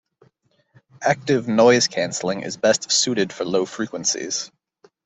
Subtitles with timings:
[1.03, 4.49] Active noise canceling is best suited for low frequencies.